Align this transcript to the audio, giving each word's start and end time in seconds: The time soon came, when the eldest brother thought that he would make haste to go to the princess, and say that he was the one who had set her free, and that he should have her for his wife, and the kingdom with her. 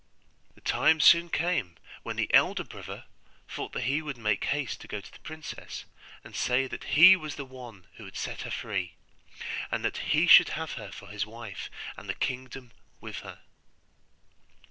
The 0.55 0.61
time 0.61 0.99
soon 0.99 1.29
came, 1.29 1.75
when 2.01 2.15
the 2.15 2.33
eldest 2.33 2.71
brother 2.71 3.03
thought 3.47 3.71
that 3.73 3.83
he 3.83 4.01
would 4.01 4.17
make 4.17 4.45
haste 4.45 4.81
to 4.81 4.87
go 4.87 4.99
to 4.99 5.11
the 5.13 5.19
princess, 5.19 5.85
and 6.23 6.35
say 6.35 6.65
that 6.65 6.97
he 6.97 7.15
was 7.15 7.35
the 7.35 7.45
one 7.45 7.85
who 7.97 8.05
had 8.05 8.17
set 8.17 8.41
her 8.41 8.49
free, 8.49 8.95
and 9.69 9.85
that 9.85 9.97
he 9.97 10.25
should 10.25 10.49
have 10.57 10.71
her 10.73 10.91
for 10.91 11.09
his 11.09 11.27
wife, 11.27 11.69
and 11.97 12.09
the 12.09 12.15
kingdom 12.15 12.71
with 12.99 13.19
her. 13.19 13.41